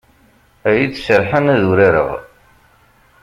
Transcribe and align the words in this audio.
Ad 0.67 0.75
iyi-d-serḥen 0.77 1.51
ad 1.53 1.61
urareɣ. 1.69 2.09